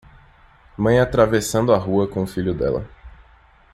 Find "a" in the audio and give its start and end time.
1.71-1.77